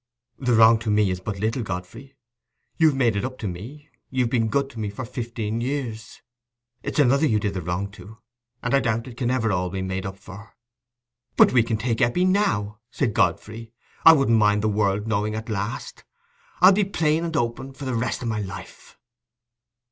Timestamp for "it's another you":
6.81-7.39